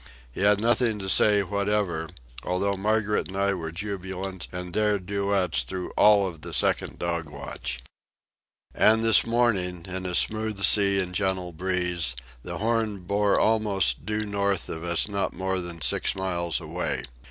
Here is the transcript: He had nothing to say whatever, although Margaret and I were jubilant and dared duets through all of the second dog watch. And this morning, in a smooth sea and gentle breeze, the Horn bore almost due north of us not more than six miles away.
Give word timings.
He 0.31 0.41
had 0.41 0.59
nothing 0.59 0.97
to 0.97 1.07
say 1.07 1.43
whatever, 1.43 2.09
although 2.43 2.73
Margaret 2.75 3.27
and 3.27 3.37
I 3.37 3.53
were 3.53 3.71
jubilant 3.71 4.47
and 4.51 4.73
dared 4.73 5.05
duets 5.05 5.61
through 5.61 5.91
all 5.91 6.25
of 6.25 6.41
the 6.41 6.53
second 6.55 6.97
dog 6.97 7.25
watch. 7.29 7.81
And 8.73 9.03
this 9.03 9.27
morning, 9.27 9.85
in 9.87 10.07
a 10.07 10.15
smooth 10.15 10.57
sea 10.63 10.99
and 10.99 11.13
gentle 11.13 11.51
breeze, 11.53 12.15
the 12.41 12.57
Horn 12.57 13.01
bore 13.01 13.39
almost 13.39 14.03
due 14.03 14.25
north 14.25 14.69
of 14.69 14.83
us 14.83 15.07
not 15.07 15.33
more 15.33 15.59
than 15.61 15.81
six 15.81 16.15
miles 16.15 16.59
away. 16.59 17.03